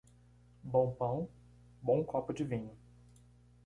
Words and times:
Bom 0.63 0.95
pão, 0.95 1.29
bom 1.83 2.03
copo 2.03 2.33
de 2.33 2.43
vinho. 2.43 2.71